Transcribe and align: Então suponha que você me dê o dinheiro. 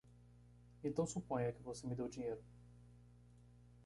Então 0.83 1.05
suponha 1.05 1.51
que 1.51 1.61
você 1.61 1.85
me 1.85 1.93
dê 1.93 2.01
o 2.01 2.09
dinheiro. 2.09 2.41